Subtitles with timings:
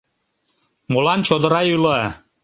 [0.91, 1.99] МОЛАН ЧОДЫРА ЙӰЛА